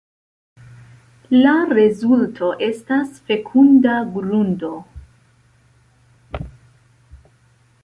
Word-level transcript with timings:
La 1.35 1.51
rezulto 1.79 2.49
estas 2.69 3.13
fekunda 3.29 3.99
grundo. 4.17 4.73